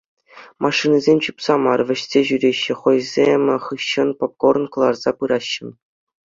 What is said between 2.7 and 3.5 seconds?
хӑйсем